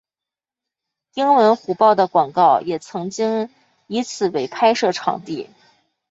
[1.13, 3.51] 英文虎报的广告也曾经
[3.85, 5.47] 以此为拍摄场地。